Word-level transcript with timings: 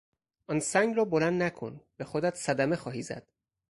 آن 0.47 0.59
سنگ 0.59 0.95
را 0.97 1.05
بلند 1.05 1.43
نکن، 1.43 1.81
به 1.97 2.03
خودت 2.05 2.35
صدمه 2.35 2.75
خواهی 2.75 3.01
زد! 3.01 3.27